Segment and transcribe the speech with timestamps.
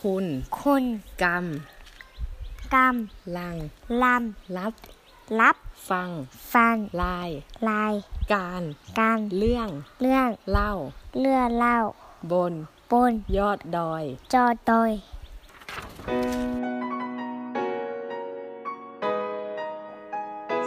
[0.00, 0.26] คุณ
[0.60, 0.84] คุณ
[1.22, 1.44] กรรม
[2.74, 2.96] กรรม
[3.36, 3.56] ลัง
[4.02, 4.04] ล
[4.56, 5.56] รับำรับ
[5.90, 6.08] ฟัง
[6.54, 7.28] ฟังลาย
[7.68, 7.94] ลาย
[8.32, 8.62] การ
[9.00, 9.68] การเรื่อง
[10.00, 10.72] เรื่องเล่า
[11.18, 11.78] เลื่อเล่า
[12.32, 12.52] บน
[12.92, 14.90] บน ยอดดอย จอดอย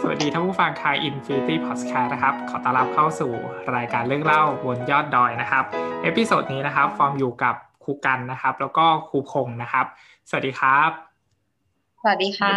[0.00, 3.32] สวัสดีท่านผู้ฟังคาย Infinity Podcast นะครับ ขอต้อนรับเข้าสู่
[3.76, 5.64] รายการเรื่องเล่าบนยอดดอยนะครับ
[6.02, 7.54] episode นี้นะครับ ฟอร์มอยู่กับ
[7.84, 9.86] ครูกรรณนะครับ แล้วก็ครูพงษ์นะครับ
[10.28, 10.90] สวัสดีครับ
[12.00, 12.56] สวัสดีค่ะ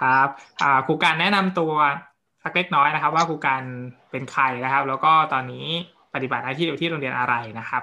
[0.00, 0.28] ครับ
[0.62, 1.72] อ่าครูกรรณแนะนำตัว
[2.42, 3.62] สักเล็กน้อยนะครับ ว่าครูกรรณ
[4.10, 5.66] เป็นใครนะครับ แล้วก็ตอนนี้
[6.14, 7.82] ปฏิบัติหน้าที่อยู่ที่โรงเรียนอะไรนะครับ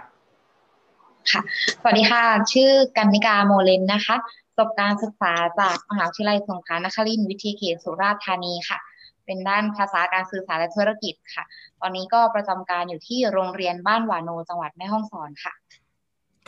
[1.32, 1.42] ค่ะ
[1.82, 2.24] สวัสดีค่ะ
[2.54, 4.16] ชื่อกรรณิกาโมเลนนะคะ
[4.58, 8.80] จบการศึกษาจากมหาวิทยาลัยสงขลานครินทร์วิทยาเขตสุราษฎร์ธานีค่ะ
[9.26, 11.44] เป็นด้านภาษาการสื่อสารและธุรกิจค่ะ
[11.82, 15.54] ตอนนี้ก็ประจำการอยู่ที่โรงเรียนบ้านหวานโนจังหวัดแม่ฮ่องสอนค่ะ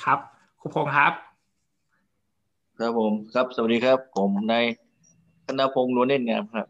[0.04, 0.20] ครับ
[0.60, 1.14] ครูพงศ์ครับ
[2.80, 4.66] ครับผมครับ สวัสดีครับ ผมนาย
[5.46, 6.68] ธนพงษ์นวลเน่นงามครับ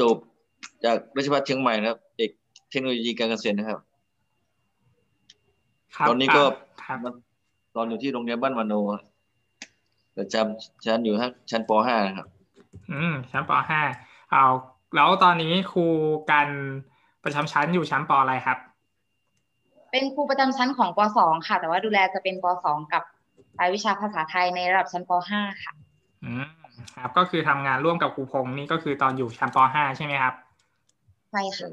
[0.00, 0.16] จบ
[0.84, 2.30] จากราชภัฏเชียงใหม่นะครับ เอก
[2.70, 3.80] เทคโนโลยีการเกษตรนะครับ
[5.96, 6.42] ครับตอนนี้ก็
[6.84, 6.98] ครับ
[7.76, 9.02] ตอนอยู่ที่โรงเรียนบ้านวานโนครับ
[10.16, 11.14] ประจำชั้นอยู่
[11.50, 12.26] ชั้นป .5 นะครับ
[12.92, 13.50] อืม ชั้นป
[13.90, 14.44] .5 เอา
[14.94, 15.86] แล้วตอนนี้ครู
[16.30, 16.48] กัน
[17.24, 18.58] ประจำชั้นอยู่ชั้นปอะไรครับ
[19.96, 23.02] เป็นครูประจำชั้นของป .2 ค่ะ แต่ว่าดูแลจะเป็นป .2 กับ
[23.58, 25.72] รายวิชาภาษาไทยในระดับชั้นป .5 ค่ะ
[26.24, 26.44] อืม
[26.96, 30.34] ครับ ก็คือทำงานร่วมกับครูพงศ์นี่ก็คือตอนอยู่ชั้นป .5 ใช่ไหมครับ
[31.30, 31.68] ใช่ค่ะ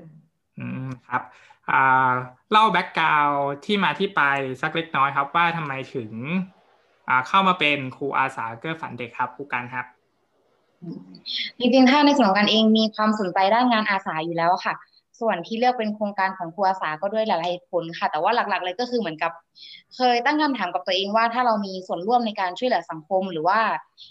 [0.60, 1.22] อืมครับ
[1.70, 2.12] อ่า
[2.52, 3.30] เล่าแบ็กกราว
[3.66, 4.22] ที่มาที่ไป
[4.62, 6.12] สักเล็กน้อยครับ ว่าทำไมถึง
[7.08, 9.86] อ่าเข้ามาเป็นครูอาสาเกื้อฝันเด็กครับครูกันครับ
[11.60, 14.74] จริงๆ ถ้าในส่วนของการเองมีความสนใจด้านงานอาสาอยู่แล้วค่ะ
[15.22, 19.32] ส่วนที่เลือกเป็นโครงการของครูอาสาก็ด้วยหลายๆเหตุผลค่ะ แต่ว่าหลักๆ เลยก็คือเหมือนกับ
[19.96, 23.60] เคยตั้งคำถามกับตัวเองว่าถ้าเรามีส่วนร่วมในการช่วยเหลือสังคม หรือว่า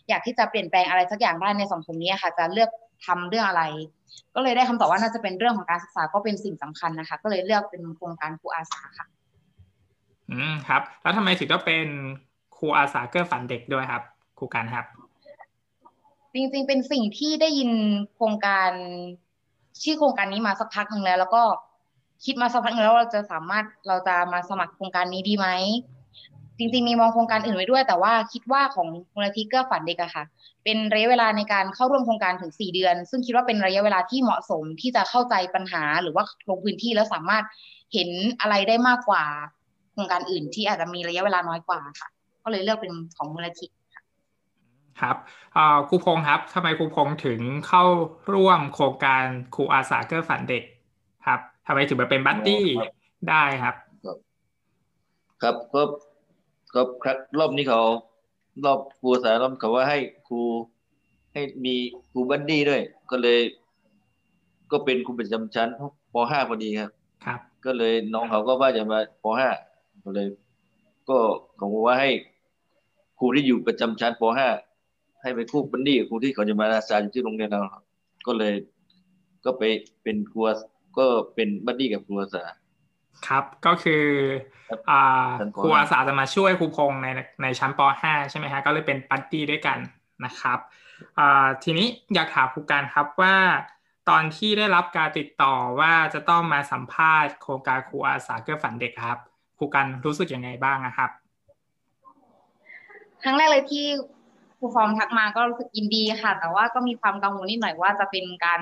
[0.08, 2.70] อยากที่จะเปลี่ยนแปลงอะไรสักอย่างได้ในสังคมนี้ค่ะ จะเลือก
[3.06, 3.62] ทำเรื่องอะไร
[4.34, 9.06] ก็เลยได้คำตอบว่าน่าจะเป็นเรื่องของการศึกษาก็เป็นสิ่งสำคัญนะคะ ก็เลยเลือกเป็นโครงการครูอาสาค่ะ
[10.30, 11.86] อืมครับ แล้วทำไมถึงต้องเป็น
[12.56, 14.02] ครูอาสาเกื้อฝันเด็กด้วยครับ
[14.38, 14.86] ครูกันครับ
[16.34, 17.70] จริงๆ เป็นสิ่งที่ได้ยิน
[18.14, 18.70] โครงการ
[19.82, 21.42] ชื่อโครงการนี้มาสักพักหนึ่งแล้ว แล้วก็
[22.24, 25.48] คิดมาสักพักหนึ่งแล้วเราจะสามารถเราจะมาสมัครโครงการนี้ดีไหม
[26.58, 30.24] จริงๆมีมองโครงการอื่นไว้ด้วย แต่ว่าคิดว่าของมูลนิธิเกื้อฝันเด็กอะค่ะ
[30.64, 37.44] เป็นระยะเวลาในการเข้าร่วมโครงการถึงสี่เดือน ซึ่งคิดว่าเป็นระยะเวลาที่เหมาะสมที่จะเข้าใจปัญหา หรือว่าลงพื้นที่แล้วสามารถ
[37.92, 38.10] เห็น
[38.40, 39.24] อะไรได้มากกว่า
[39.92, 42.08] โครงการอื่นที่อาจจะมีระยะเวลาน้อยกว่าค่ะ
[42.44, 43.66] ก็เลยเลือกเป็นของมูลนิธิ
[45.00, 45.16] ครับ
[45.56, 47.84] อ่าครูพงศ์ครับทำไมครูพงศ์ถึงเข้า
[48.34, 49.24] ร่วมโครงการ
[49.54, 50.62] ครูอาสาเกื้อฝันเด็ก
[51.26, 52.92] ครับทำไมถึงมาเป็นบัดดี้อ๋อครับ
[53.28, 53.74] ได้ครับ
[55.42, 55.82] ครับก็
[56.74, 57.80] ก็ครับรอบนี้เขา
[58.64, 60.40] รอบครูอาสารอบเขาว่าให้ครู
[61.32, 61.74] ให้มี
[62.12, 63.38] ครูบัดดี้ด้วย ก็เลย
[64.72, 65.68] ก็เป็นครูประจำชั้น
[66.12, 66.90] ป .5 พอดีครับ
[67.24, 69.24] ครับ ก็เลยน้องเขาก็ว่าจะมาป
[69.68, 70.26] .5 ก็เลย
[71.08, 71.18] ก็
[71.56, 72.10] เขาบอกว่าให้
[73.18, 74.69] ครูที่อยู่ประจำชั้นป .5
[75.22, 77.82] ให้ไปคู่ buddy กับครูที่เขาจะมาอาสาอยู่ที่โรงเรียนเราครับ
[78.26, 78.54] ก็เลย
[79.44, 79.62] ก็ไป
[80.02, 80.54] เป็นครูอา
[80.98, 82.42] ก็เป็น buddy กับครูอาสา
[83.28, 84.04] ครับก็คือ
[84.68, 85.02] ครับอ่า
[85.40, 87.06] ชั้นปครูอาสาจะมาช่วยครูพงษ์ใน
[87.42, 89.78] ในชั้นป .5 ใช่ไหมฮะก็เลยเป็น buddy ด้วยกัน
[90.24, 90.58] นะครับ
[91.18, 93.36] อ่าทีนี้อยากถามครูการครับว่า
[94.08, 99.18] ตอนที่ได้รับการติดต่อว่าจะต้องมาสัมภาษณ์โครงการครูอาสาเกื้อฝันเด็กครับ
[99.58, 101.10] ครูกันรู้สึกยังไงบ้างนะครับ
[103.22, 103.86] ครั้งแรกเลยที่
[104.60, 108.60] ครูฟอร์มทักมาก็รู้สึกยินดีค่ะ แต่ว่าก็มีความกังวลนิดหน่อยว่าจะเป็นการ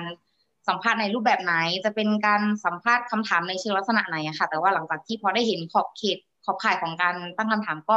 [0.67, 1.53] สัมภาษณ์ในรูปแบบไหน
[1.85, 7.95] จะเป็นการสัมภาษณ์คำถามในเชิงลักษณะไหนอะค่ะ แต่ว่าหลังจากที่พอได้เห็นขอบเขตขอบข่ายของการตั้งคำถามก็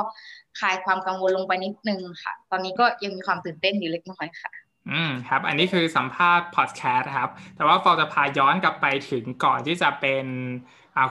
[0.58, 4.50] คลายความกังวลลงไปนิดนึงค่ะ ตอนนี้ก็ยังมีความตื่นเต้นอยู่เล็กน้อยค่ะ
[4.90, 10.26] อืมครับ อันนี้คือสัมภาษณ์พอดแคสต์ครับ แต่ว่าฟอร์จะพาย้อนกลับไปถึงก่อนที่จะเป็น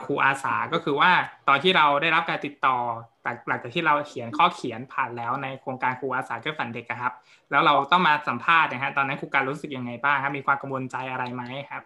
[0.04, 1.10] ครูอาสาก็คือว่า
[1.48, 2.78] ตอนที่เราได้รับการติดต่อ
[3.24, 7.12] จากหลังจากที่เราเขียนข้อเขียนผ่านแล้วในโครงการครูอาสาเกื้อฝันเด็กอะครับ
[7.50, 11.82] แล้วเราต้องมาสัมภาษณ์นะฮะตอนนั้นครูการรู้สึกยังไงบ้างครับ มีความกังวลใจอะไรไหมครับ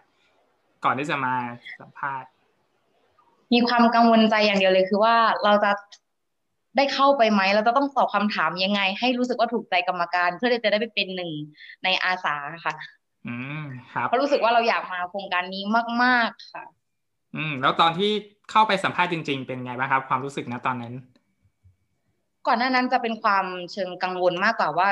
[0.85, 1.33] ก่อนที่จะมา
[1.81, 2.29] สัมภาษณ์
[3.53, 5.71] มีความกังวลใจอย่างเดียวเลยคือว่าเราจะ
[6.77, 11.31] ได้เข้าไปไหมเราจะต้องตอบคำถามยังไง ให้รู้สึกว่าถูกใจกรรมการ เพื่อที่จะได้ไปเป็นหนึ่ง
[11.83, 12.35] ในอาสา
[12.65, 12.75] ค่ะ
[13.27, 13.63] อืม
[13.93, 15.63] ครับเพราะรู้สึกว่าเราอยากมาโครงการนี้
[16.03, 16.65] มาก ๆค่ะ
[17.37, 18.11] อืม แล้วตอนที่
[18.51, 20.93] เข้าไปสัมภาษณ์จริง ๆ เป็นไงบ้างครับ ความรู้สึกนะตอนนั้น
[22.47, 24.89] ก่อนหน้านั้นจะเป็นความเชิงกังวลมากกว่าว่า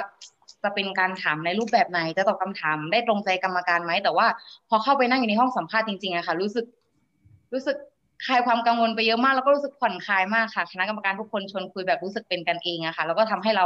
[0.63, 4.27] จะเป็นการถามในรูปแบบไหนจะตอบคำถามได้ตรงใจกรรมการไหมแต่ว่า
[4.69, 6.65] พอเข้าไปนั่งอยู่ในห้องสัมภาษณ์จริงๆอะค่ะ รู้สึก
[7.53, 7.77] รู้สึก
[8.25, 13.65] คลายความกังวลไปเยอะมาก แล้วก็รู้สึกผ่อนคลายมากค่ะคณะกรรมการทุกคนชวนคุยแบบรู้สึกเป็นกันเองอะค่ะ แล้วก็ทำให้เรา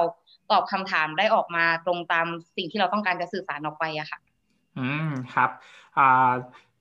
[0.51, 4.19] ตอบคำถามได้ออกมาตรงตามสิ่งที่เราต้องการจะสื่อสารออกไปอะค่ะ
[4.77, 5.49] อืมครับ
[5.97, 6.31] อ่า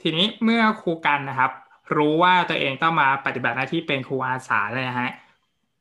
[0.02, 1.52] ทีนี้เมื่อครูกันนะครับ
[1.96, 5.10] รู้ว่าตัวเองต้องมาปฏิบัติหน้าที่เป็นครูอาสาเลยนะฮะ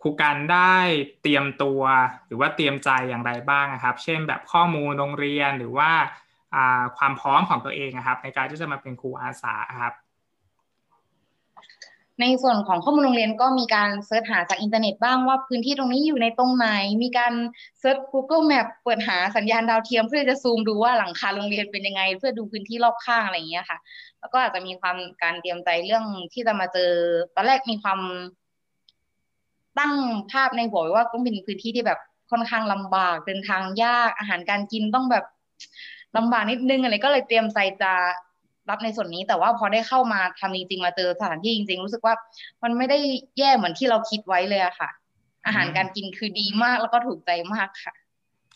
[0.02, 0.76] ครูกันได้
[1.22, 1.82] เตรียมตัว
[2.28, 5.92] หรือว่าเตรียมใจอย่างไรบ้างนะครับ เช่นแบบข้อมูลโรงเรียนหรือว่า
[6.98, 9.94] ความพร้อมของตัวเองนะครับ ในการที่จะมาเป็นครูอาสาครับ
[12.22, 16.68] ในส่วนของข้อมูลโรงเรียนก็มีการ search หาจากอินเทอร์เน็ตบ้างว่าพื้นที่ตรงนี้อยู่ในตรงไหน
[17.04, 17.34] มีการ
[17.80, 23.78] search Google Map เปิดหาสัญญาณดาวเทียม เพื่อจะซูมดูว่าหลังคาโรงเรียนเป็นยังไง เพื่อดูพื้นที่รอบข้างอะไรอย่างเงี้ยค่ะ
[24.20, 26.92] แล้วก็อาจจะมีความการเตรียมใจเรื่องที่จะมาเจอ
[27.36, 28.00] ตอนแรกมีความ
[29.80, 29.94] ตั้ง
[30.32, 32.00] ภาพในหัวว่าต้องเป็นพื้นที่ที่แบบ
[32.32, 35.26] ค่อนข้างลำบากเดินทางยากอาหารการกินต้องแบบ
[36.18, 37.94] ลำบากนิดนึงอะไรก็เลยเตรียมใจจะ
[38.70, 42.16] รับในส่วนนี้ แต่ว่าพอได้เข้ามาทำจริงๆมาเจอสถานที่จริง ๆ รู้สึกว่า
[42.64, 42.98] มันไม่ได้
[43.38, 44.90] แย่เหมือนที่เราคิดไว้เลยอะค่ะ
[45.46, 47.94] อาหารการกินคือดีมากแล้วก็ถูกใจมากค่ะ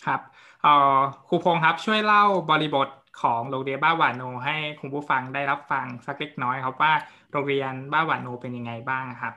[0.05, 0.21] ครับ
[0.61, 0.97] เอ่อ
[1.27, 2.89] ครูพงศ์ครับช่วยเล่าบริบท
[3.21, 6.93] ของโรงเรียนบ้าหวานโนให้คุณผู้ฟังได้รับฟังสักเล็กน้อยครับว่า
[7.31, 9.33] โรงเรียนบ้าหวานโนเป็นยังไงบ้างครับ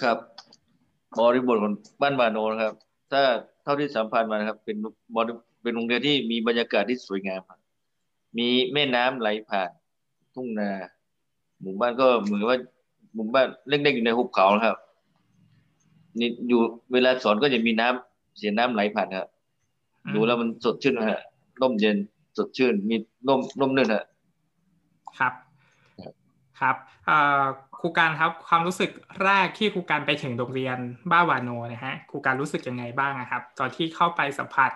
[0.00, 0.18] ครับ
[1.18, 2.74] บริบทของบ้านบาโนนะครับ
[3.12, 3.22] ถ้า
[3.62, 4.76] เท่าที่สัมพันธ์มานะครับ เป็น
[5.14, 5.32] บริ
[5.62, 7.58] เป็นโรงเรียนที่มีบรรยากาศที่สวยงามครับ
[8.38, 9.70] มีแม่น้ำไหลผ่าน
[10.34, 10.70] ทุ่งนา
[11.60, 12.58] หมู่บ้านก็เหมือนว่า
[13.14, 14.76] หมู่บ้านเล็กๆอยู่ในหุบเขาครับ
[16.18, 16.60] นี่อยู่
[16.92, 19.28] เวลาสอนก็จะมีน้ำเสียน้ำไหลผ่านครับ
[20.14, 21.22] ดูแล้วมันสดชื่นฮะ
[21.60, 21.96] ร่มเย็น
[22.36, 22.96] สดชื่น มี
[23.28, 24.04] ร่มร่มนื่นฮะ
[25.18, 25.32] ครับ
[26.60, 26.76] ครับ
[27.80, 28.90] ครูการครับความรู้สึก
[29.24, 30.78] แรกที่ครูการไปถึงโรงเรียน
[31.10, 34.70] บ้าวานโนนะฮะครูการรู้สึกยังไงบ้างครับ ตอนที่เข้าไปสัมผัส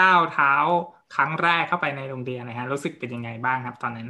[0.00, 0.52] ก้าวเท้า
[1.14, 4.08] ครั้งแรกเข้าไปในโรงเรียนนะฮะรู้สึกเป็นยังไงบ้างครับ ตอนนั้น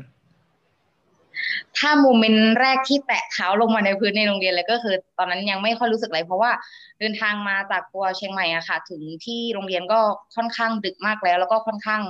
[1.79, 6.51] ถ้าโมเมนต์แรกที่แตะเท้าลงมาในพื้นในโรงเรียนเลยก็คือ ตอนนั้นยังไม่ค่อยรู้สึกอะไร เพราะว่า
[6.99, 10.01] เดินทางมาจากตัวเชียงใหม่อะค่ะ ถึงที่โรงเรียนก็
[10.37, 12.03] ค่อนข้างดึกมากแล้ว แล้วก็ค่อนข้าง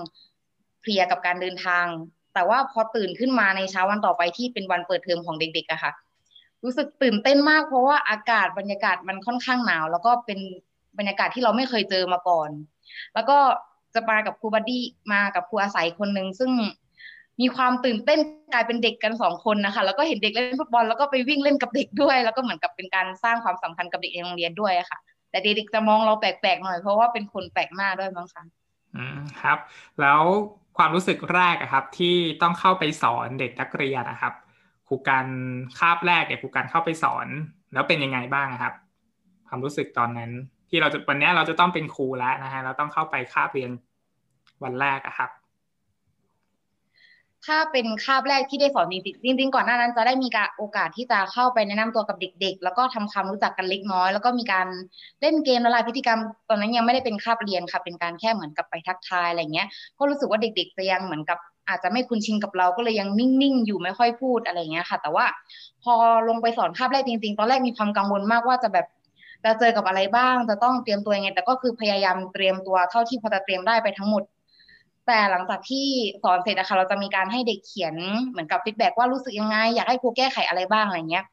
[0.80, 1.86] เพลียกับการเดินทาง
[2.34, 5.92] แต่ว่าพอตื่นขึ้นมาในเช้าวันต่อไปที่เป็นวันเปิดเทอมของเด็กๆอะค่ะ
[6.64, 10.38] รู้สึกตื่นเต้นมาก เพราะว่าอากาศบรรยากาศมันค่อนข้างหนาว แล้วก็เป็น
[10.98, 12.50] บรรยากาศที่เราไม่เคยเจอมาก่อน
[13.14, 13.38] แล้วก็
[13.94, 16.50] จะมากับครูบัดดี้มากับครูอาศัยคนหนึ่งซึ่ง
[17.40, 18.18] มีความตื่นเต้น
[18.54, 24.98] กลายเป็นเด็กกันสองคนนะคะ แล้วก็เห็นเด็กเล่นฟุตบอลแล้วก็ไปวิ่งเล่นกับเด็กด้วย แล้วก็เหมือนกับเป็นการสร้างความสัมพันธ์กับเด็กในโรงเรียนด้วยค่ะ
[25.30, 28.44] แต่เด็กจะมองเราแปลกๆหน่อยเพราะว่าเป็นคนแปลกหน้าด้วยมั้งคะ
[28.96, 29.58] อืมครับ
[30.00, 30.22] แล้ว
[30.76, 34.34] ความรู้สึกแรกอะครับ ที่ต้องเข้าไปสอนเด็กนักเรียนนะครับ
[34.88, 35.26] ครูการ
[35.78, 37.26] คาบแรกเนี่ยครูการเข้าไปสอน
[37.72, 38.74] แล้วเป็นยังไงบ้างครับ
[39.48, 40.30] ความรู้สึกตอนนั้น
[40.68, 43.70] ที่เราจะวันนี้เราจะต้องเป็นครูแล้วนะฮะเราต้องเข้าไปคาบเรียน
[44.64, 45.30] วันแรกอะครับ
[47.46, 48.86] ถ้าเป็นคาบแรกที่ได้สอน
[49.24, 54.66] จริงจริงก่อนหน้านั้นจะได้มีการโอกาสที่จะเข้าไปแนะนำตัวกับเด็ก ๆ แล้วก็ทำความรู้จักกันเล็กน้อย แล้วก็มีการ
[55.20, 61.38] เล่นเกมละลายพฤติกรรม ตอนนั้นยังไม่ได้เป็นคาบเรียนค่ะ เป็นการแค่เหมือนกับไปทักทายอะไรเงี้ย ก็รู้สึกว่าเด็กๆจะยังเหมือนกับ
[61.68, 65.24] อาจจะไม่คุ้นชินกับเราก็เลยยังนิ่งๆ อยู่ไม่ค่อยพูดอะไรเงี้ยค่ะ แต่ว่า
[65.82, 65.94] พอ
[66.28, 68.86] ลงไปสอนคาบแรกจริง ๆ ตอนแรกมีความกังวลมากว่าจะแบบ
[69.44, 74.22] จะเจอกับอะไรบ้าง จะต้องเตรียมตัวยังไง แต่ก็คือพยายามเตรียมตัวเท่าที่พอจะเตรียมได้ไปทั้งหมด
[75.06, 75.86] แต่หลังจากที่
[76.22, 77.94] สอนเสร็จนะคะเราจะมีการให้เด็กเขียน
[78.30, 81.24] เหมือนกับฟีดแบ็ว่ารู้สึกยังไง อยากให้ครูแก้ไขอะไรบ้างอะไรเงี้ย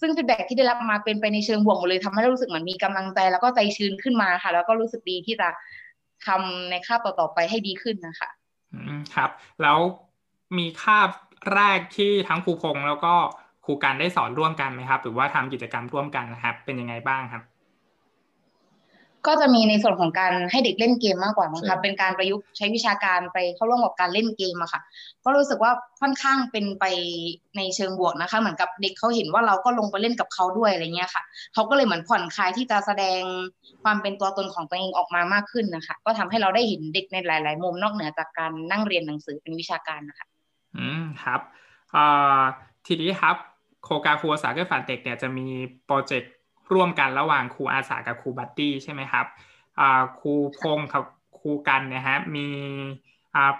[0.00, 5.48] ซึ่งฟีดแบ็ที่ได้รับมาเป็นไปในเชิงบวกหมดเลยทำให้เรารู้สึกเหมือนมีกำลังใจ แล้วก็ใจชื้นขึ้นมาค่ะ แล้วก็รู้สึกดีที่จะ
[6.26, 8.28] ทำในคาบต่อๆไปให้ดีขึ้นนะคะ
[8.74, 9.30] อืมครับ
[9.62, 9.78] แล้ว
[10.58, 11.10] มีคาบ
[11.54, 13.14] แรกที่ทั้งครูพงแล้วก็
[13.70, 17.42] รูการได้สอนร่วมกันไหมครับ หรือว่าทำกิจกรรมร่วมกันนะครับ เป็นยังไงบ้างครับ
[19.26, 24.80] ก็จะมีในส่วนของการให้เด็กเล่นเกมมากกว่านะคะเป็นการประยุกต์ใช้วิชาการไปเข้าร่วมกับการเล่นเกมอะค่ะ
[25.24, 26.84] ก็รู้สึกว่าค่อนข้างเป็นไป
[27.56, 31.22] ในเชิงบวกนะคะ เหมือนกับเด็กเขาเห็นว่าเราก็ลงไปเล่นกับเขาด้วยอะไรเงี้ยค่ะ
[31.54, 33.20] เขาก็เลยเหมือนผ่อนคลายที่จะแสดง
[33.82, 40.26] ความเป็นตัวตนของตัวเองออกมามากขึ้นนะคะ ก็ทำให้เราได้เห็นเด็กในหลาย ๆ มุมนอกเหนือจากการนั่งเรียนหนังสือเป็นวิชาการนะคะ
[40.76, 41.40] อืมครับ
[41.94, 42.42] อ่า
[42.86, 43.36] ทีนี้ครับ
[43.84, 45.46] โครงการครูภาษาเพื่อฝันเด็กเนี่ยจะมี
[45.86, 46.32] โปรเจกต์
[46.74, 49.26] ร่วมกันระหว่างครูอาสากับครูบัตตี้ใช่ไหมครับ
[50.20, 51.04] ครูพงกับ
[51.38, 52.46] ครูกันนะฮะมี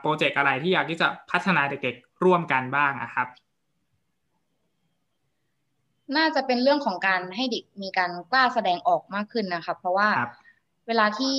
[0.00, 3.29] โปรเจกต์อะไรที่อยากที่จะพัฒนาเด็กๆร่วมกันบ้างนะครับ
[6.17, 10.09] น่าจะเป็นเรื่องของการให้เด็กมีการกล้าแสดงออกมากขึ้นนะคะเพราะว่า
[10.87, 11.37] เวลาที่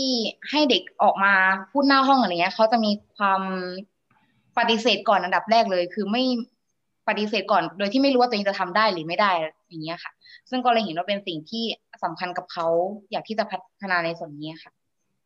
[0.50, 1.34] ให้เด็กออกมา
[1.72, 3.42] พูดหน้าห้องอะไรเงี้ยเขาจะมีความ
[4.58, 6.24] ปฏิเสธก่อนอันดับแรกเลย คือไม่
[7.08, 9.32] ปฏิเสธก่อน โดยที่ไม่รู้ว่าตัวเองจะทำได้หรือไม่ได้
[9.70, 10.12] อย่างเงี้ยค่ะ
[10.50, 11.64] ซึ่งก็เลยเห็นว่าเป็นสิ่งที่
[12.04, 12.68] สำคัญกับเขา
[13.12, 14.72] อยากที่จะพัฒนาในส่วนนี้ค่ะ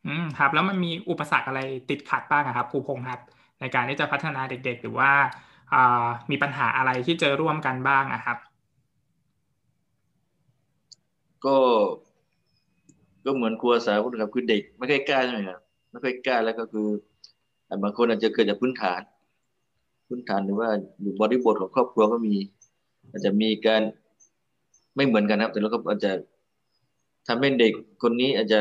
[0.06, 3.20] อืมครับ แล้วมันมีอุปสรรคอะไรติดขัดบ้างครับครูพงศ์ครับ
[3.60, 5.10] ในการที่จะพัฒนาเด็ก ๆ หรือว่า
[6.30, 8.38] มีปัญหาอะไรที่เจอร่วมกันบ้างอะครับ
[11.44, 11.56] ก็
[13.24, 16.88] ก็เหมือนครัวสาวครับคือเด็ก ไม่ค่อยกล้าใช่ไหมครับไม่ค่อยกล้าแล้วก็คือ
[17.82, 19.00] บางคนอาจจะเกิดจากพื้นฐาน
[20.06, 20.68] พื้นฐานหรือว่า
[21.00, 22.34] อยู่บริบทของครอบครัวก็มี
[23.10, 23.82] อาจจะมีการ
[24.96, 26.12] ไม่เหมือนกันครับ แต่เราก็อาจจะ
[27.28, 27.72] ทำให้เด็ก
[28.02, 28.60] คนนี้อาจจะ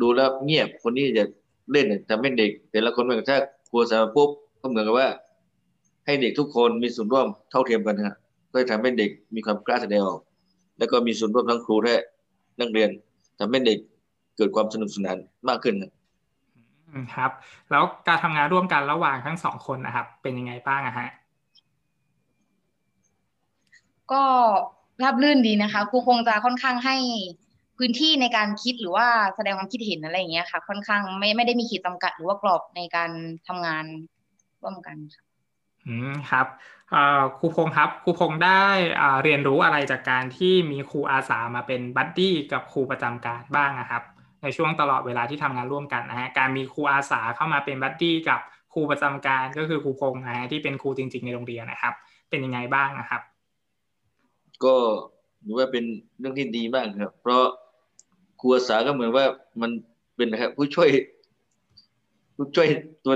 [0.00, 1.24] ดูแล้วเงียบคนนี้จะ
[1.72, 3.38] เล่นทำให้เด็ก แต่ละคนเหมือนกับถ้า
[3.70, 4.30] ครัวสาวปุ๊บ
[4.60, 5.08] ก็เหมือนกับว่า
[6.06, 8.16] ให้เด็กทุกคนมีส่วนร่วมเท่าเทียมกันนะ
[8.52, 10.20] ก็จะทำให้เด็กมีความกล้าแสดงออก
[10.78, 12.00] แล้วก็มีส่วนร่วมทั้งครูและ
[12.60, 12.90] นักเรียน
[13.38, 13.78] ทำให้เด็ก
[14.36, 15.18] เกิดความสนุกสนาน
[15.48, 15.90] มากขึ้นครับ
[17.70, 21.08] แล้วการทำงานร่วมกันระหว่างทั้งสองคนนะครับ เป็นยังไงบ้างอะฮะ
[24.12, 24.24] ก็
[25.02, 26.96] ราบรื่นดีนะคะครูพงษ์จะค่อนข้างให้
[27.78, 29.06] พื้นที่ในการคิดหรือว่า
[29.36, 33.10] แสดงความคิดเห็นอะไรอย่างเงี้ยค่ะ ค่อนข้างไม่ไม่ได้มีขีดจำกัดหรือว่ากรอบในการ
[33.48, 33.84] ทำงาน
[34.62, 35.22] ร่วมกันค่ะ
[35.86, 36.46] อืมครับ
[37.38, 38.64] ครูพงษ์ครับครูพงษ์ได้
[39.22, 44.02] เรียนรู้อะไรจากการที่มีครูอาสามาเป็น buddy กับครูประจำการบ้างนะครับ
[44.42, 48.40] ในช่วงตลอดเวลาที่ทำงานร่วมกันนะฮะการมีครูอาสาเข้ามาเป็น buddy กับ
[48.72, 51.94] ครูประจำการก็คือครูพงษ์นะฮะที่เป็นครูจริง ๆ ในโรงเรียนนะครับ
[52.30, 53.22] เป็นยังไงบ้างนะครับ
[54.64, 54.74] ก็
[55.44, 55.84] ถือว่าเป็น
[56.18, 57.44] เรื่องที่ดีมากครับ เพราะ
[58.40, 59.24] ครูอาสาก็เหมือนว่า
[59.60, 59.70] มัน
[60.16, 60.88] เป็นนะครับผู้ช่วย
[62.36, 62.68] ผู้ช่วย
[63.04, 63.14] ตัว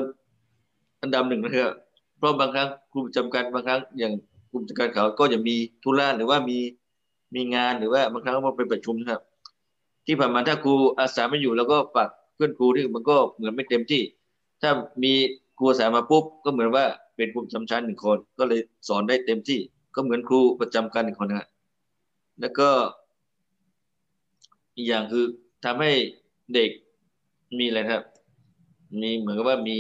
[1.03, 1.73] อันดับหนึ่งนะครับ
[2.19, 4.13] เพราะบางครั้งครูประจำการบางครั้งอย่าง
[4.51, 6.59] ครูประจำการเขาก็จะมีธุระหรือว่ามี
[7.35, 9.23] มีงานหรือว่าบางครั้งก็เป็นประชุมนะครับ
[10.07, 14.03] ที่ผ่านมาถ้าครูอาสาไม่อยู่แล้วก็ฝากเพื่อนครูที่มันก็เหมือนไม่เต็มที่
[14.63, 14.71] ถ้า
[15.03, 15.13] มี
[15.59, 16.85] ครูอาสามาปุ๊บก็เหมือนว่า
[17.17, 19.61] เป็นครูประจำชั้นหนึ่งคน ก็เลยสอนได้เต็มที่
[19.95, 21.49] ก็เหมือนครูประจำการหนึ่งคนนะ
[22.41, 22.69] แล้วก็
[24.77, 25.25] อีกอย่างคือ
[25.65, 25.93] ทำให้
[26.55, 26.71] เด็ก
[27.59, 28.03] มีอะไรครับ
[29.01, 29.79] มีเหมือนกับว่ามี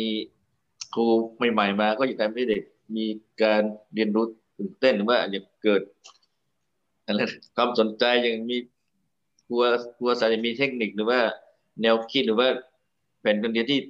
[0.94, 1.06] ครู
[1.52, 2.62] ใหม่ๆมา ก็จะทำให้เด็ก
[2.96, 3.04] มี
[3.42, 3.62] การ
[3.94, 4.24] เรียนรู้
[4.58, 5.82] ตื่นเต้นหรือว่าอาจจะเกิด
[7.06, 7.20] อะไร
[7.56, 8.56] ความสนใจอย่างมี
[9.46, 9.62] ครัว
[9.96, 11.20] ครัวสายมีเทคนิคหรือว่า
[11.82, 12.48] แนวคิดหรือว่า
[13.20, 13.80] แผนการเรียนที่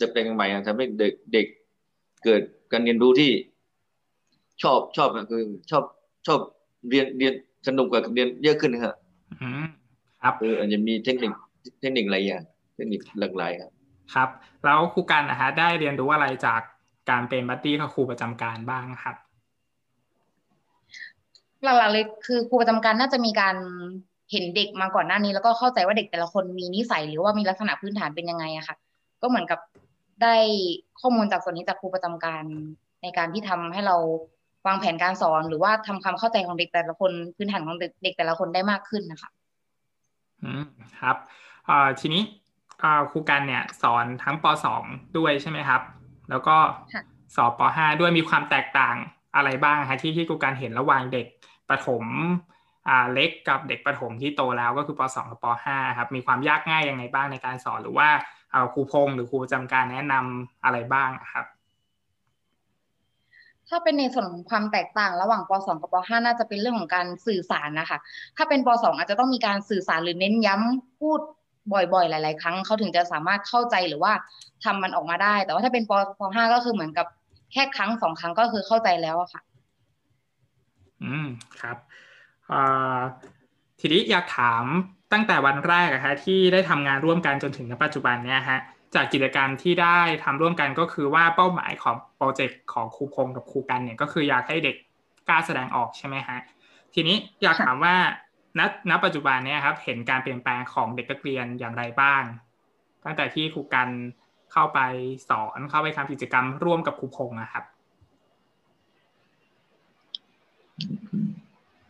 [0.00, 1.46] จะเป็นใหม่ทำให้เด็กเด็ก
[2.24, 3.30] เกิดการเรียนรู้ที่
[4.62, 5.84] ชอบชอบคือชอบ
[6.26, 6.40] ชอบ
[6.88, 7.32] เรียนเรียน
[7.66, 8.94] สนุกกว่าเรียนเยอะขึ้นครับ
[10.22, 11.32] ครับคืออาจจะมีเทคนิค
[11.80, 12.42] เทคนิคหลายอย่าง
[12.74, 13.70] เทคนิคหลากหลายครับ
[14.14, 14.28] ครับ
[14.64, 16.60] แล้วครูกันนะฮะได้เรียนรู้อะไรจาก
[17.10, 19.16] การเป็นบัตตี้กับครูประจำการบ้างครับ
[21.62, 23.56] หลักๆเลยคือครูประจำการน่าจะมีการ
[24.32, 28.76] เห็นเด็กมาก่อนหน้านี้ แล้วก็เข้าใจว่าเด็กแต่ละคนมีนิสัยหรือว่ามีลักษณะพื้นฐานเป็นยังไงอะค่ะ
[29.22, 29.60] ก็เหมือนกับ
[30.22, 30.36] ได้
[31.00, 32.44] ข้อมูลจากส่วนนี้จากครูประจำการ
[33.02, 33.96] ในการที่ทำให้เรา
[34.66, 39.30] วางแผนการสอนหรือว่าทำความเข้าใจของเด็กแต่ละคนพื้นฐานของเด็กแต่ละคนได้มากขึ้นนะคะ
[40.42, 40.64] อืม
[41.00, 41.16] ครับ
[42.00, 42.22] ทีนี้
[43.10, 44.44] ครูกันเนี่ยสอนทั้งป
[44.80, 45.82] .2 ด้วยใช่ไหมครับ
[46.30, 46.56] แล้วก็
[47.36, 48.96] สอบป .5 ด้วยมีความแตกต่าง
[49.36, 51.26] อะไรบ้างฮะที่ที่ครูกันเห็นระหว่างเด็ก
[51.68, 52.04] ประถม
[53.12, 58.08] เล็กกับเด็กประถมที่โตแล้วก็คือป .2 กับป .5 ครับมีความยากง่ายยังไงบ้างในการสอนหรือว่า
[58.72, 61.46] ครูพงหรือครูประจำการแนะนำอะไรบ้างครับ
[63.68, 67.98] ถ้าเป็นในส่วนของความแตกต่างระหว่างป .2 กับป .5 น่าจะเป็นเรื่องของการสื่อสารนะคะ
[68.36, 71.20] ถ้าเป็นป .2 อาจจะต้องมีการสื่อสารหรือเน้นย้ำพูด
[71.72, 74.12] บ่อยๆ หลาย ๆ ครั้งเขาถึงจะสามารถเข้าใจหรือว่า
[74.64, 77.06] ทำมันออกมาได้ แต่ว่าถ้าเป็นปปห้าก็คือเหมือนกับ
[77.52, 79.42] แค่ครั้งสองครั้งก็คือเข้าใจแล้วอะค่ะ
[81.02, 81.26] อืม
[81.60, 81.76] ครับ
[83.80, 84.64] ทีนี้อยากถาม
[85.12, 88.58] ตั้งแต่วันแรกอะฮะที่ได้ทำงานร่วมกันจนถึงณปัจจุบันเนี่ยฮะ
[88.94, 94.76] จากกิจกรรมที่ได้ทำร่วมกันก็คือว่าเป้าหมายของโปรเจกต์ของครูพงกับครูกันเนี่ยก็คืออยากให้เด็ก
[95.28, 96.38] กล้าแสดงออกใช่ไหมฮะ
[96.94, 97.94] ทีนี้อยากถามว่า
[98.58, 98.60] ณ
[98.90, 102.22] ณปัจจุบันเนี่ยครับเห็นการเปลี่ยนแปลงของเด็กนักเรียนอย่างไรบ้าง
[103.04, 103.88] ตั้งแต่ที่ครูกัน
[104.52, 104.80] เข้าไป
[105.28, 107.64] สอนเข้าไปทำกิจกรรมร่วมกับครูพงศ์นะครับ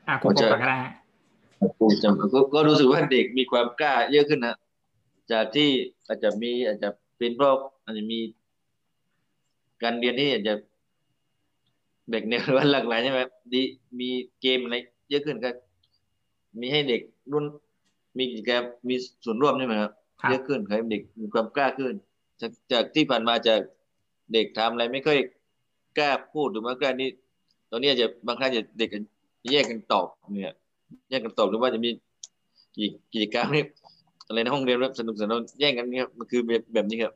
[0.08, 0.80] อ่าครูพงศ์ก็ได้
[1.80, 4.56] ผมจำก็รู้สึกว่าเด็กมีความกล้าเยอะขึ้นนะ
[5.32, 5.68] จากที่
[6.06, 8.18] อาจจะมีอาจจะเป็นเพราะอาจจะมี
[9.82, 10.54] การเรียนที่อาจจะ
[12.10, 13.20] เด็กเนี่ยว่าหลากหลายใช่ไหม
[13.52, 13.62] ดี
[14.00, 14.08] มี
[14.40, 14.76] เกมอะไร
[15.10, 15.50] เยอะขึ้นก็
[16.60, 17.00] มีให้เด็ก
[17.32, 17.44] รุ่น
[18.18, 18.94] มีกิจกรรมมี
[19.24, 19.92] ส่วนร่วมใช่ไหมครับ
[20.30, 21.94] เยอะขึ้นให้เด็กมีความกล้าขึ้น
[22.40, 23.60] จากจากที่ผ่านมาจาก
[24.32, 25.18] เด็กทำอะไรไม่ค่อย
[25.98, 27.08] กล้าพูดหรือว่ากล้านี่
[27.70, 28.88] ตอนนี้จะบางครั้งจะเด็ก
[29.50, 30.52] แยกกันตอบเนี่ย
[31.10, 31.90] แยกกันตอบหรือว่าจะมี
[33.12, 33.64] กิจกรรมนี่
[34.26, 37.12] อะไรในห้องเรียนแบบสนุกสนานแย่งกันเนี่ยมันคือแบบแบบนี้ครับ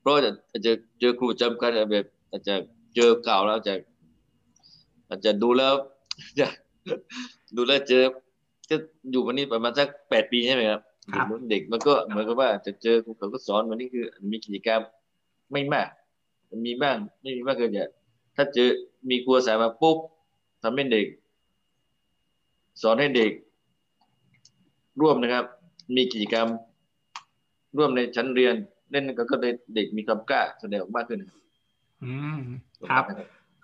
[0.00, 2.54] เพราะอาจจะเจอครูจำกันแบบอาจจะ
[2.94, 3.74] เจอเก่าแล้วจะ
[5.08, 5.74] อาจจะดูแล้ว
[6.38, 6.46] จะ
[7.56, 8.02] ดูแล้วเจอ
[8.70, 8.76] ก็
[9.10, 10.80] อยู่วันนี้ประมาณสักแปดปีใช่ไหมครับ
[11.50, 14.80] เด็กมันก็เหมือนกับว่าจะเจอครูเขาก็สอนวันนี้คือ มีกิจกรรม
[15.52, 15.88] ไม่มาก
[16.66, 17.84] มีบ้างไม่มีมากก็จะ
[18.36, 18.68] ถ้าเจอ
[19.08, 19.96] มีครูอาสามาปุ๊บ
[20.62, 21.06] ทำให้เด็ก
[22.82, 23.32] สอนให้เด็ก
[25.00, 25.44] ร่วมนะครับ
[25.96, 26.48] มีกิจกรรม
[27.76, 28.54] ร่วมในชั้นเรียน
[28.90, 31.20] เล่นก็ก็ได้เด็กมีความกล้าแสดงออกมากขึ้น
[32.02, 32.40] อืม
[32.88, 33.04] ครับ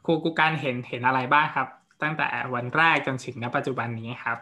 [0.04, 1.68] ครูกูการเห็นเห็นอะไรบ้างครับ
[2.02, 4.38] ตั้งแต่วันแรกจนถึงณปัจจุบันนี้ครับ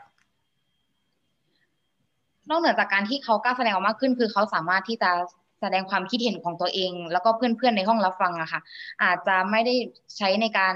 [2.50, 5.11] นอกเหนือจากการที่เขากล้าแสดงออกมากขึ้น คือเขาสามารถที่จะ
[5.61, 8.61] แสดงความคิดเห็นของตัวเอง แล้วก็เพื่อนๆในห้องรับฟังอะค่ะ
[9.02, 9.75] อาจจะไม่ได้
[10.16, 10.75] ใช้ในการ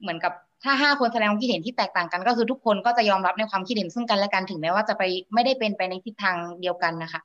[0.00, 0.32] เหมือนกับ
[0.64, 5.02] ถ้าห้าคนแสดงความคิดเห็นที่แตกต่างกัน ก็คือทุกคนก็จะยอมรับในความคิดเห็นซึ่งกันและกันถึงแม้ว่าจะไป
[5.34, 7.20] ไม่ได้เป็นไปในทิศทางเดียวกันนะคะ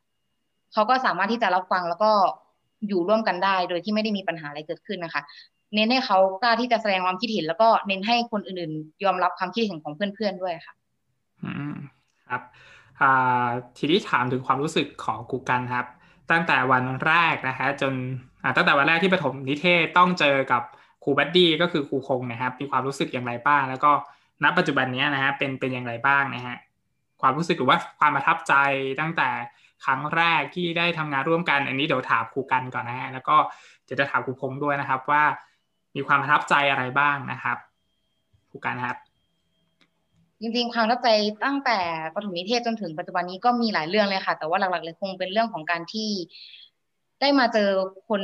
[0.73, 2.11] เขาก็สามารถที่จะรับฟังแล้วก็
[2.87, 5.21] อยู่ร่วมกันได้ โดยที่ไม่ได้มีปัญหาอะไรเกิดขึ้นนะคะ
[5.75, 10.73] เน้นให้เขากล้าที่จะแสดงความคิดเห็น แล้วก็เน้นให้คนอื่นๆ ยอมรับความคิดเห็นของเพื่อนๆด้วยค่ะ
[11.43, 11.75] อืม
[12.29, 12.41] ครับ
[13.01, 15.85] อ่าทีนี้ถามถึงความรู้สึกของกูกันครับ
[16.31, 17.93] ตั้งแต่วันแรกนะฮะจน
[18.43, 20.63] อ่าตั้งแต่วันแรกที่ปฐมนิเทศต้องเจอกับ
[21.03, 23.91] ครูบัดดี้ก็คือครูคงนะครับ มีความรู้สึกอย่างไรบ้าง แล้วก็
[24.43, 26.57] ณปัจจุบันนี้นะฮะเป็นเป็นอย่างไรบ้างนะฮะ
[27.21, 28.53] ความรู้สึกหรือว่าความประทับใจ
[28.99, 29.29] ตั้งแต่
[29.85, 33.35] ครั้งแรกที่ได้ทำงานร่วมกัน อันนี้เดี๋ยวถามครูกันก่อนนะฮะแล้วก็
[33.87, 35.23] จะจะถามครูพงด้วยนะครับว่า
[35.95, 37.57] มีความประทับใจอะไรบ้างนะครับ
[38.49, 38.97] ครูกันครับ
[40.41, 41.09] จริงๆความประทับใจ
[41.45, 41.77] ตั้งแต่
[42.15, 46.09] ปฐมนิเทศจนถึงปัจจุบันนี้ก็มีหลายเรื่องเลยค่ะ แต่ว่าหลักๆเลยคงเป็นเรื่องของการที่
[47.21, 47.69] ได้มาเจอ
[48.09, 48.21] คน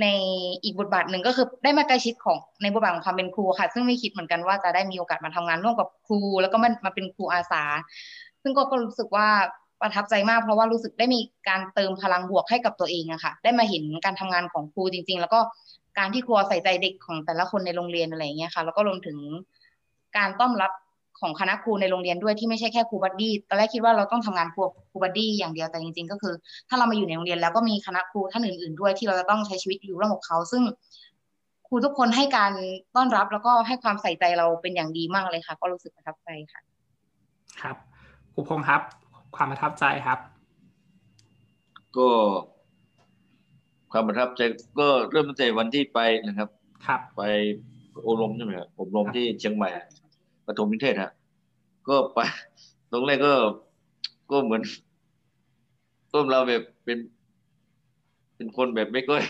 [0.00, 0.06] ใน
[0.64, 7.62] อีกบทบาทหนึ่งก็คือได้มาใกล้ชิดของในบทบาทของความเป็นครูค่ะ ซึ่งไม่คิดเหมือนกันว่าจะได้มีโอกาสมาทำงานร่วมกับครู แล้วก็มามาเป็นครูอาสา
[8.42, 9.28] ซึ่งก็ก็รู้สึกว่า
[9.80, 15.40] ประทับใจมาก เพราะว่ารู้สึกได้มีการเติมพลังบวกให้กับตัวเองอะค่ะ ได้มาเห็นการทำงานของครูจริง ๆ แล้วก็
[15.98, 19.18] การที่ครูใส่ใจเด็กของแต่ละคนในโรงเรียนอะไรอย่างเงี้ยค่ะ แล้วก็รวมถึง
[20.16, 20.72] การต้อนรับ
[21.22, 26.34] ของคณะครูในโรงเรียนด้วยที่ไม่ใช่แค่ครู buddy ตอนแรกคิดว่าเราต้องทำงานครูครู buddy อย่างเดียวแต่จริง ๆ ก็คือ
[26.68, 30.62] ถ้าเรามาอยู่ในโรงเรียนแล้วก็มีคณะครูท่านอื่น ๆ ด้วยที่เราจะต้องใช้ชีวิตอยู่ร่วมกับเขาซึ่ง
[31.68, 32.52] ครูทุกคนให้การ
[32.96, 36.60] ต้อนรับแล้วก็ให้ความใส่ใจเราเป็นอย่างดีมากเลยค่ะ ก็รู้สึกประทับใจค่ะ
[37.62, 37.76] ครับ
[38.34, 38.80] ครูพงษ์ครับ
[39.36, 40.18] ความประทับใจครับ
[41.96, 42.08] ก็
[43.92, 44.40] ความประทับใจ
[44.80, 46.48] ก็เริ่มตั้งแต่วันที่ไปนะครับ
[46.86, 47.22] ครับ ไป
[48.06, 49.70] อบรมใช่ไหมครับอบรมที่เชียงใหม่
[50.46, 51.12] ปฐมนิเทศฮะ
[51.88, 52.18] ก็ไป
[52.92, 53.34] ตรงแรกก็
[54.30, 54.62] ก็เหมือน
[56.14, 56.98] ต้มเราแบบเป็น
[58.36, 59.22] เป็นคนแบบไม่ค่อย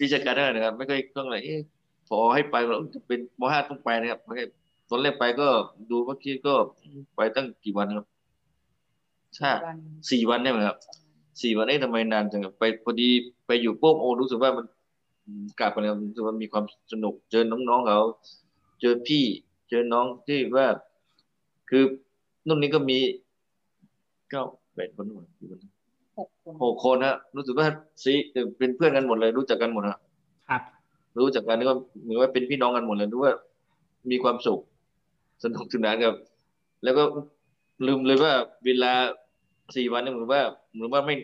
[0.00, 1.60] วิชาการเท่าไหร่นะครับ ไม่ค่อยต้องอะไรเอ๊ะ
[2.08, 4.20] พอให้ไปเราจะเป็นมห้าต้องไปนะครับ
[4.90, 5.48] ตอนแรกไปก็
[5.90, 6.54] ดูเมื่อกี้ก็
[7.16, 8.06] ไปตั้งกี่วันครับ
[9.36, 9.50] ใช่
[10.10, 10.78] สี่วันได้ไหมครับ
[11.42, 13.08] สี่วันเอ๊ะทำไมนานจังไปพอดี
[13.46, 14.66] ไปอยู่ปุ๊บโอ้รู้สึกว่ามัน
[15.60, 18.00] กลับไปแล้วรู้สึกว่ามีความสนุกเจอน้องๆเขา
[18.80, 19.24] เจอพี่
[19.72, 20.66] เจอน้องที่ว่า
[21.70, 21.82] คือ
[22.48, 22.98] นุ่นนี้ก็มี
[24.30, 24.42] เก้า
[24.74, 25.60] แปดคนหมดกี่คน
[26.18, 27.66] หกคนหกคนฮะรู้สึกว่า
[28.02, 28.12] ซี
[28.58, 29.98] เป็นเพื่อนกันหมดเลย รู้จักกันหมดฮะ
[30.48, 30.62] ครับ
[31.24, 33.34] รู้จักกันนี่ก็เหมือนว่าเป็นพี่น้องกันหมดเลยรู้ว่า
[34.10, 34.60] มีความสุข
[35.44, 36.14] สนุกสนานกับ
[36.84, 37.02] แล้วก็
[37.86, 38.32] ลืมเลยว่า
[38.64, 38.92] เวลา
[39.76, 41.14] สี่วันนี่เหมือนว่าเหมือนว่าไม่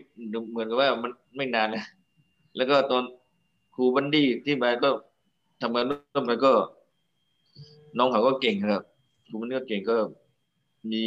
[0.50, 1.84] เหมือนกับว่ามันไม่นานนะ
[2.56, 3.02] แล้วก็ตอน
[3.74, 4.88] ครูบันดี้ที่มาก็
[5.62, 6.52] ทำงานร่วมกันก็
[7.96, 8.84] น้องเขาก็เก่งครับ
[9.28, 9.96] ครูบันก็เก่งก็
[10.92, 11.04] มี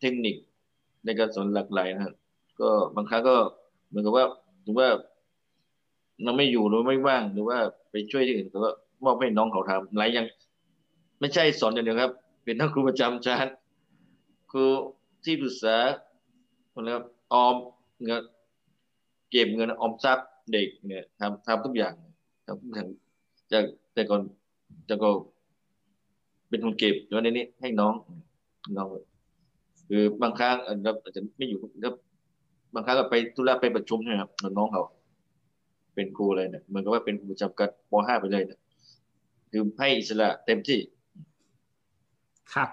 [0.00, 0.36] เทคนิค
[1.04, 2.14] ในการสอนหลากหลายนะครับ
[2.60, 3.36] ก็บางครั้งก็
[3.88, 4.24] เหมือนกับว่า
[4.64, 4.88] ถือว่า
[6.24, 7.58] เราไม่อยู่หรือไม่ว่างหรือว่า
[7.90, 8.72] ไปช่วยที่อื่นแต่ว่า
[9.04, 10.26] มอบให้น้องเขาทำหลายอย่าง
[11.20, 12.12] ไม่ใช่สอนอย่างเดียวครับ
[12.44, 13.48] เป็นทั้งครูประจำชั้น
[14.50, 14.64] ครู
[15.24, 15.76] ที่ปรึกษา
[16.80, 17.54] นะครับออม
[18.04, 18.22] เงิน
[19.30, 21.94] เก็บเงินออมทรัพย์เด็กเนี่ยทำทำทุกอย่าง
[22.46, 22.88] ทำทุกอย่าง
[23.52, 24.22] จากแต่ก่อน
[24.86, 25.10] แต่ก็
[26.50, 27.94] เป็นคนเก็บแล้วในนี้ให้น้อง
[28.76, 28.88] น้อง
[29.88, 31.90] คือบางครั้งเราอาจจะไม่อยู่ก็
[32.74, 34.82] บางครั้งก็ไปธุระไปประชุมใช่ไหมครับน้องเขา
[35.94, 38.60] เป็นครูเลยเนี่ยเหมือนกับว่าเป็นครูประจำการป .5 ไปเลยเนี่ย
[39.50, 40.78] คือให้อิสระเต็มที่
[42.54, 42.68] ครับ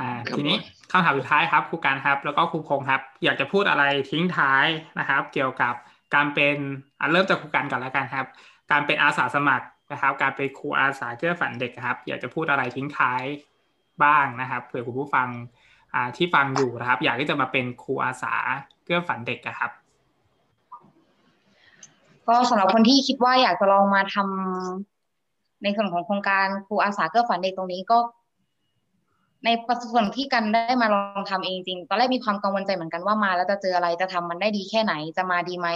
[0.00, 0.58] อ่าครับทีนี้
[0.90, 4.66] คำถามสุดท้ายครับครูการครับ แล้วก็ครูพงษ์ครับ อยากจะพูดอะไรทิ้งท้าย
[4.98, 5.74] นะครับ เกี่ยวกับ
[6.14, 6.56] การเป็น
[7.00, 8.26] อะเริ่มจากครูการก่อนแล้วกันครับ
[8.70, 13.22] การเป็นอาสาสมัคร นะครับการเป็นครูอาสาเพื่อฝันเด็กครับ อยากจะพูดอะไรทิ้งท้าย
[14.04, 15.28] บ้างนะครับเผื่อคุณผู้ฟัง
[16.16, 18.34] ที่ฟังอยู่นะครับ อยากที่จะมาเป็นครูอาสา
[18.84, 19.70] เพื่อฝันเด็กอะครับ
[22.28, 27.98] ก็สำหรับคนที่คิดว่าอยากจะลองมาทำในส่วนของโครงการครูอาสาเกื้อฝันเด็กตรงนี้ก็
[29.44, 35.68] ในประสบการณ์ที่กันได้มาลองทำเองจริงตอนแรกมีความกังวลใจเหมือนกันว่ามาแล้วจะเจออะไรจะทำมันได้ดีแค่ไหนจะมาดีไหม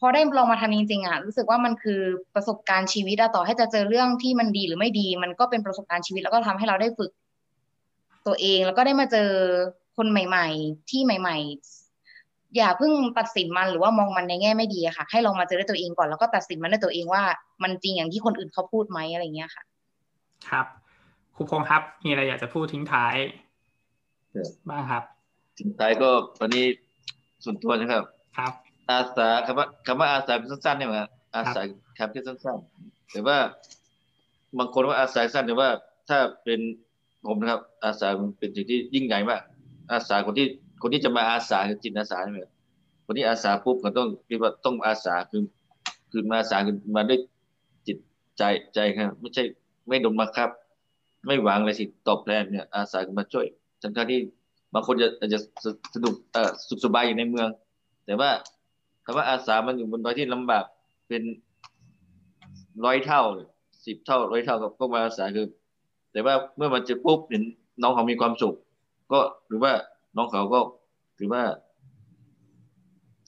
[0.00, 2.00] พอได้ลองมาทำจริงๆอะรู้สึกว่ามันคือ
[2.34, 7.10] ประสบการณ์ชีวิตอะต่อให้จะเจอเรื่องที่มันดีหรือไม่ดี มันก็เป็นประสบการณ์ชีวิตแล้วก็ทำให้เราได้ฝึก
[8.26, 9.30] ตัวเองแล้วก็ได้มาเจอ
[9.96, 11.36] คนใหม่ ๆ ที่ใหม่
[11.96, 17.22] ๆ อย่าเพิ่งตัดสินมันหรือว่ามองมันในแง่ไม่ดีอะค่ะ ให้ลองมาเจอด้วยตัวเองก่อนแล้วก็ตัดสินมันด้วยตัวเองว่า
[17.62, 19.62] มันจริงอย่างที่คนอื่นเขาพูดไหมอะไรเงี้ยค่ะ
[20.48, 20.66] ครับ
[21.34, 23.16] ครูพงษ์ครับมีอะไรอยากจะพูดทิ้งท้าย
[24.70, 25.02] บ้างครับ
[25.58, 26.08] ถึงท้ายก็
[26.38, 26.64] ตอนนี้
[27.44, 28.04] ส่วนตัวนะครับ
[28.38, 28.52] ครับ
[28.90, 31.60] อาสาคำว่าคำว่าอาสาเป็นสั้นๆเนี่ยมั้ยอาสา
[31.98, 33.38] คำที่สั้นๆแต่ว่า
[34.58, 35.68] บางคนว่าอาสาสั้นแต่ว่า
[36.08, 36.60] ถ้าเป็น
[37.26, 39.40] ผมนะครับ อาสาเป็นสิ่งที่ยิ่งใหญ่มาก
[39.92, 40.46] อาสาคนที่
[40.82, 42.38] คนที่จะมาอาสาคือจิตอาสาใช่ไหม
[43.06, 45.42] คนที่อาสาปุ๊บก็ต้องคิดว่าต้องอาสาคือ
[46.10, 47.18] คือมาอาสาคือมาด้วย
[47.86, 47.98] จิต
[48.38, 48.42] ใจ
[48.74, 49.44] ใจครับไม่ใช่
[49.88, 50.48] ไม่โดนบังคับ
[51.26, 53.46] ไม่หวังอะไรสิตอบแทนเนี่ย อาสามาช่วย
[53.82, 54.20] ทั้งที่
[54.74, 55.38] บางคนจะอาจจะ
[55.94, 57.48] สนุกเอ่อสุขสบายอยู่ในเมือง
[58.06, 58.30] แต่ว่า
[59.10, 60.64] คำว่าอาสามันอยู่บนดอยที่ลำบาก
[61.08, 61.22] เป็น
[62.84, 63.22] ร้อยเท่า
[63.86, 65.46] สิบเท่าร้อยเท่ากับพวกมาอาสาคือ
[66.12, 67.42] แต่ว่าเมื่อมันจะปุ๊บเห็น
[67.82, 68.54] น้องเขามีความสุข
[69.12, 69.18] ก็
[69.48, 69.72] หรือว่า
[70.16, 70.58] น้องเขาก็
[71.18, 71.42] ถือว่า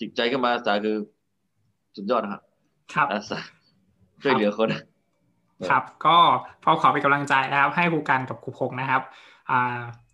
[0.01, 0.97] จิตใจก็มาอาสาคือ
[1.97, 2.42] สุดยอดนะครับ
[2.95, 3.38] ครับอาสา
[4.23, 4.68] ช่วยเหลือคน
[5.71, 6.16] ครับ ก็
[6.62, 9.03] พอขอเป็นกำลังใจนะครับ ให้ครูกรรณกับครูพงษ์นะครับ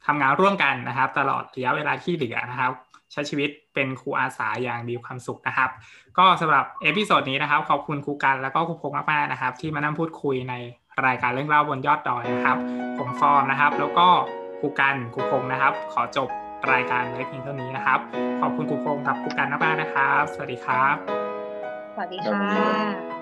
[0.09, 2.73] ทำงานร่วมกันนะครับ ตลอดระยะเวลาที่เหลือนะครับ
[3.13, 5.71] ใช้ชีวิตเป็นครูอาสาอย่างมีความสุขนะครับ
[6.19, 10.55] ก็สำหรับ episode นี้นะครับ ขอบคุณครูกรรณแล้วก็ครูพงษ์มากๆนะครับ ที่มานั่งพูดคุยใน
[11.07, 12.59] รายการเรื่องเล่าบนยอดดอยนะครับ
[12.99, 14.07] ผมฟอร์มนะครับ แล้วก็
[14.61, 16.29] ครูกันครูพงษ์นะครับ ขอจบ
[16.73, 18.01] รายการไว้เพียงเท่านี้นะครับ
[18.41, 20.97] ขอบคุณครูพงษ์กับครูกันมากๆนะครับ สวัสดีครับ
[21.95, 23.18] สวัสดีค่ะ